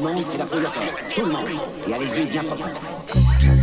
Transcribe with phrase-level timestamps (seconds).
[0.00, 0.82] monde, c'est la fouille au fort.
[1.14, 1.48] Tout le monde.
[1.88, 3.59] Et allez-y bien profond.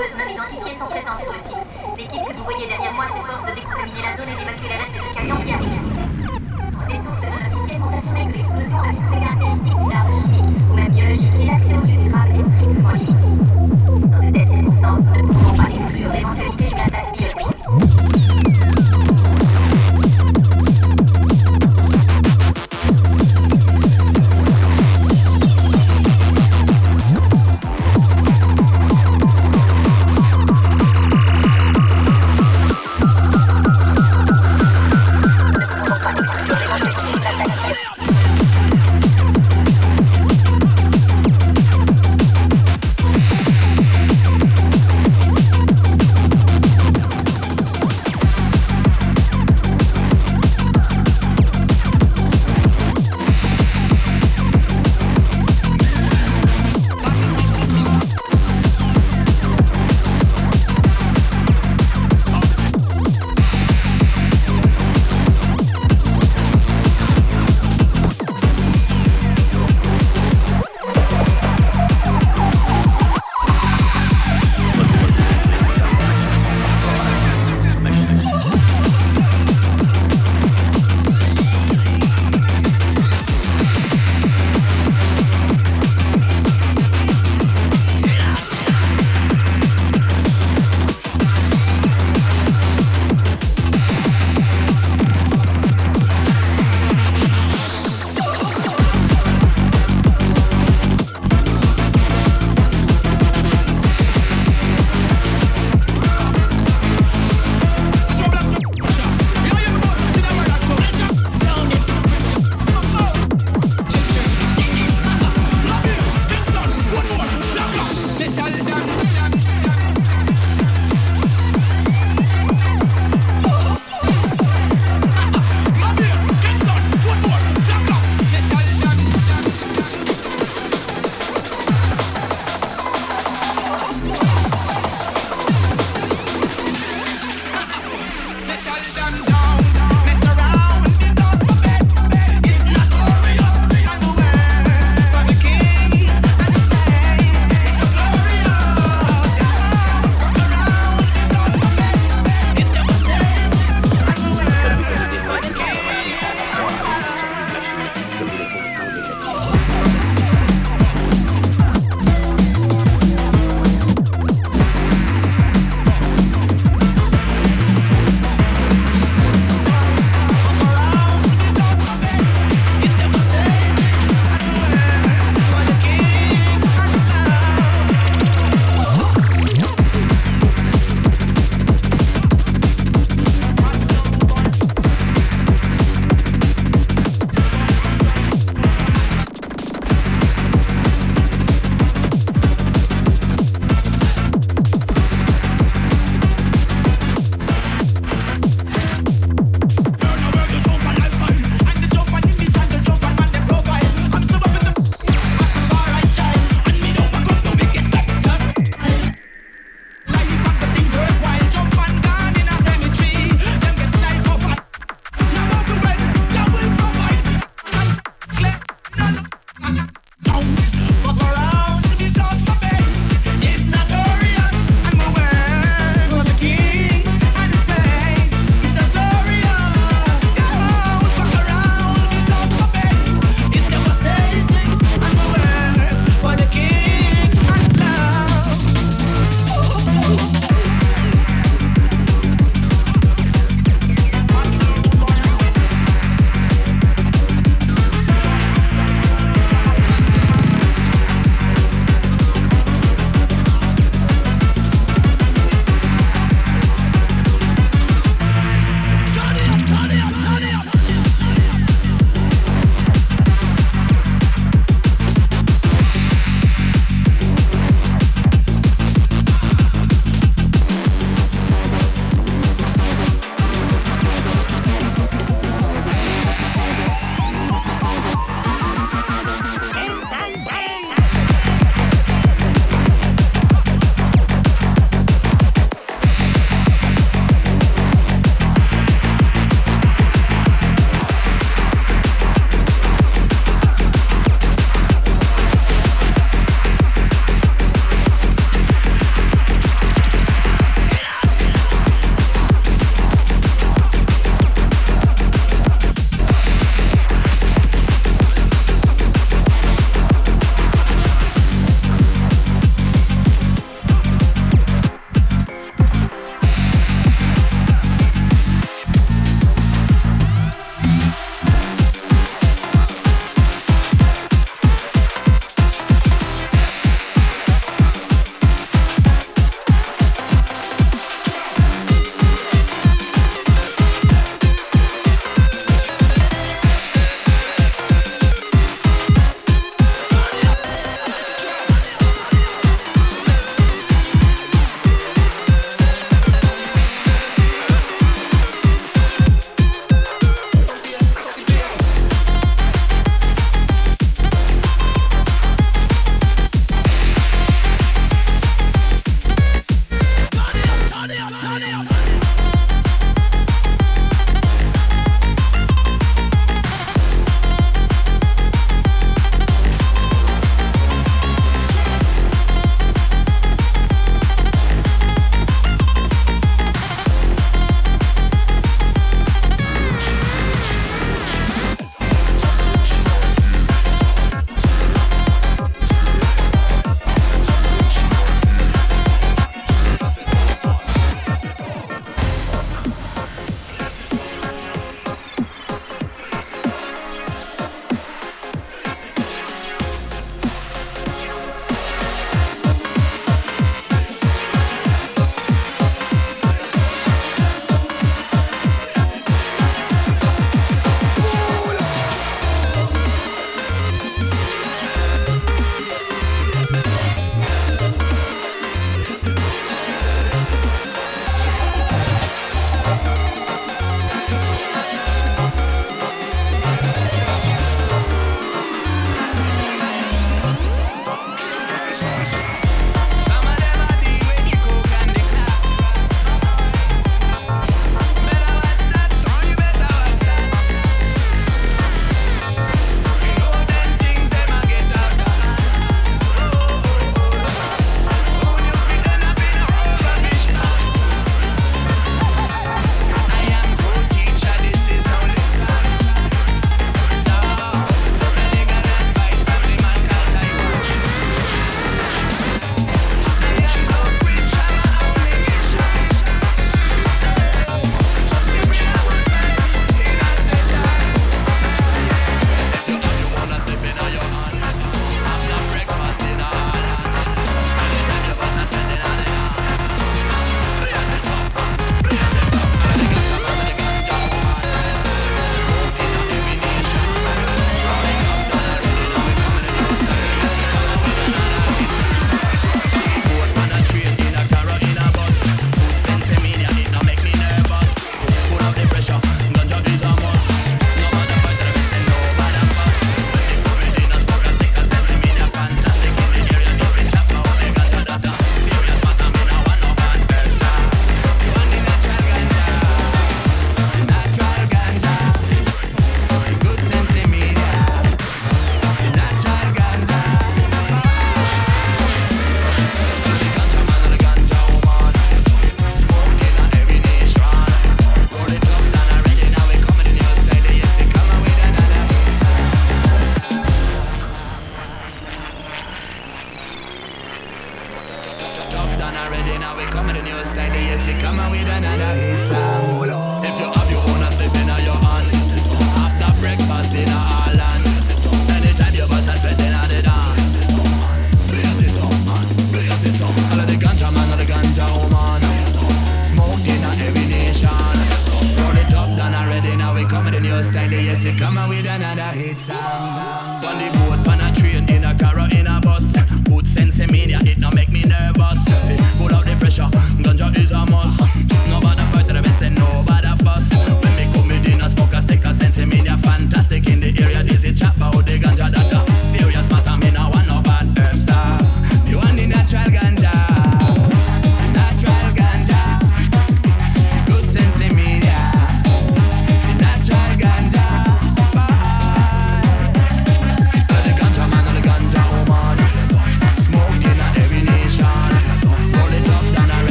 [0.00, 1.96] nombreuses non identifiées sont présentes sur le site.
[1.96, 4.96] L'équipe que vous voyez derrière moi s'efforce de décontaminer la zone et d'évacuer les restes
[4.96, 5.58] du camion qui a.
[6.88, 10.92] Des sources non officielles ont affirmé que l'explosion avait des caractéristiques d'armes chimiques ou même
[10.92, 13.49] biologiques et l'accès au lieu du drame est strictement limité.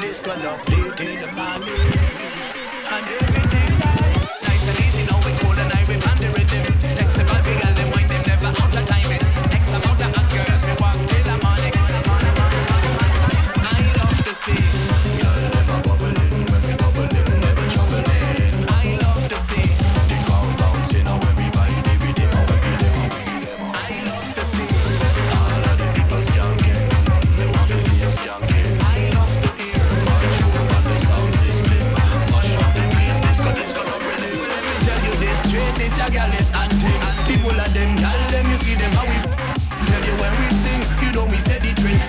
[0.00, 2.05] Disco love late in the morning.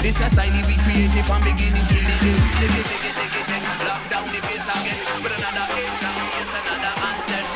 [0.07, 2.39] This a style we created from beginning till the end.
[2.55, 3.83] Take it, take it, take it, take it.
[3.83, 4.95] Lock down the bass again.
[5.19, 7.47] Put another hit song, yes another anthem.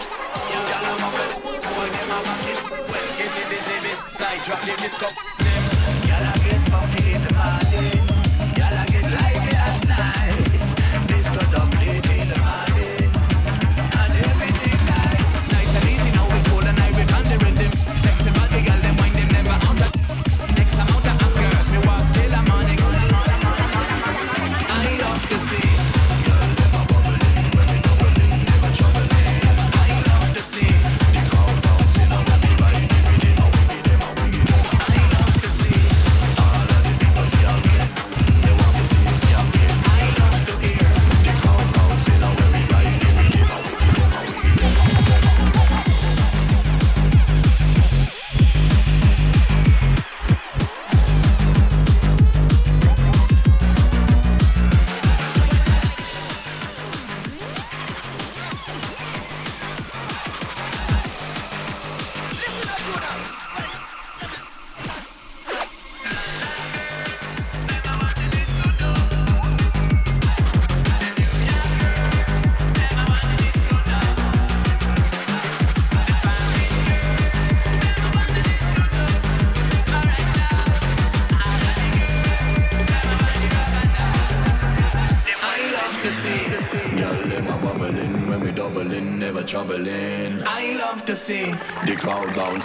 [0.51, 2.59] You girl I'm up it, boy them a rock it.
[2.91, 5.07] When is it, is it, like drop the disco.
[5.07, 5.63] Them,
[6.11, 7.31] I get funky in the.
[8.59, 10.30] Girl I get lively at night.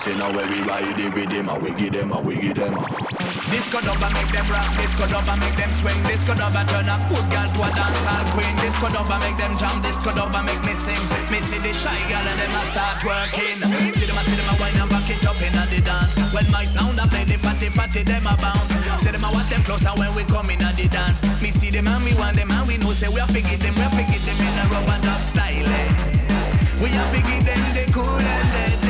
[0.07, 2.75] Bouncing and when we ride it with them A wiggy them, a wiggy them.
[2.75, 2.87] A
[3.51, 6.03] Disco dubba make them rock, disco dubba make them swing.
[6.03, 8.55] Disco dubba turn a good girl to a dancehall queen.
[8.59, 10.99] Disco dubba make them jump, disco dubba make me sing.
[11.31, 13.59] Me see the shy girl and them a start working.
[13.95, 16.15] See them a, see them a wine and back it up in the dance.
[16.35, 18.71] When my sound a play the fatty fatty them a bounce.
[19.03, 21.23] See them a watch them close and when we come in the dance.
[21.41, 23.75] Me see them and me want them and we know say we a figure them,
[23.75, 25.89] we a figure them in a rubber dub style eh.
[26.83, 28.86] We a figure them they cool and deadly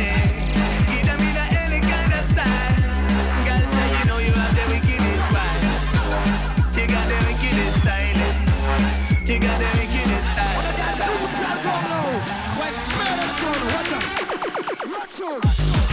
[15.29, 15.86] Un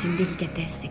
[0.00, 0.82] d'une délicatesse.